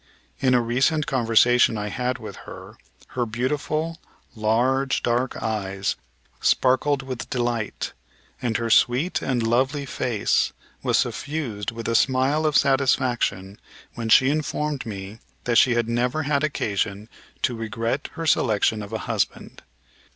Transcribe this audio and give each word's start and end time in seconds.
In 0.39 0.55
a 0.55 0.61
recent 0.61 1.05
conversation 1.05 1.77
I 1.77 1.89
had 1.89 2.17
with 2.17 2.35
her, 2.47 2.75
her 3.09 3.27
beautiful, 3.27 4.01
large 4.35 5.03
dark 5.03 5.37
eyes 5.37 5.95
sparkled 6.39 7.03
with 7.03 7.29
delight, 7.29 7.93
and 8.41 8.57
her 8.57 8.71
sweet 8.71 9.21
and 9.21 9.45
lovely 9.45 9.85
face 9.85 10.53
was 10.81 10.97
suffused 10.97 11.69
with 11.69 11.87
a 11.87 11.93
smile 11.93 12.47
of 12.47 12.57
satisfaction 12.57 13.59
when 13.93 14.09
she 14.09 14.31
informed 14.31 14.87
me 14.87 15.19
that 15.43 15.59
she 15.59 15.75
had 15.75 15.87
never 15.87 16.23
had 16.23 16.43
occasion 16.43 17.07
to 17.43 17.55
regret 17.55 18.09
her 18.13 18.25
selection 18.25 18.81
of 18.81 18.91
a 18.91 18.97
husband. 19.05 19.61